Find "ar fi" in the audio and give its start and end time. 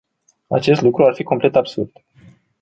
1.05-1.23